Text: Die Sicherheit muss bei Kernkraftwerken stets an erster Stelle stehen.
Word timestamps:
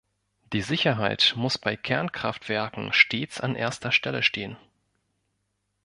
Die 0.51 0.63
Sicherheit 0.63 1.33
muss 1.35 1.59
bei 1.59 1.77
Kernkraftwerken 1.77 2.91
stets 2.91 3.39
an 3.39 3.55
erster 3.55 3.91
Stelle 3.91 4.23
stehen. 4.23 4.57